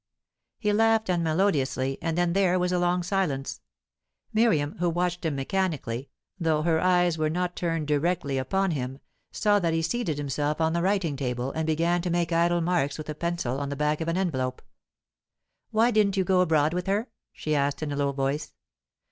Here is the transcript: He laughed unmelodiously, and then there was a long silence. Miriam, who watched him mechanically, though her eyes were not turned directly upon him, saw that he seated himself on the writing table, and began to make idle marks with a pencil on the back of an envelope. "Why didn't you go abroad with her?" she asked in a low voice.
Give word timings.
He 0.57 0.73
laughed 0.73 1.09
unmelodiously, 1.11 1.99
and 2.01 2.17
then 2.17 2.33
there 2.33 2.57
was 2.57 2.71
a 2.71 2.79
long 2.79 3.03
silence. 3.03 3.61
Miriam, 4.33 4.77
who 4.79 4.89
watched 4.89 5.23
him 5.23 5.35
mechanically, 5.35 6.09
though 6.39 6.63
her 6.63 6.79
eyes 6.81 7.19
were 7.19 7.29
not 7.29 7.55
turned 7.55 7.85
directly 7.85 8.39
upon 8.39 8.71
him, 8.71 8.97
saw 9.31 9.59
that 9.59 9.75
he 9.75 9.83
seated 9.83 10.17
himself 10.17 10.59
on 10.59 10.73
the 10.73 10.81
writing 10.81 11.15
table, 11.15 11.51
and 11.51 11.67
began 11.67 12.01
to 12.01 12.09
make 12.09 12.31
idle 12.33 12.61
marks 12.61 12.97
with 12.97 13.09
a 13.09 13.13
pencil 13.13 13.59
on 13.59 13.69
the 13.69 13.75
back 13.75 14.01
of 14.01 14.07
an 14.07 14.17
envelope. 14.17 14.63
"Why 15.69 15.91
didn't 15.91 16.17
you 16.17 16.23
go 16.23 16.41
abroad 16.41 16.73
with 16.73 16.87
her?" 16.87 17.07
she 17.31 17.53
asked 17.53 17.83
in 17.83 17.91
a 17.91 17.95
low 17.95 18.11
voice. 18.11 18.55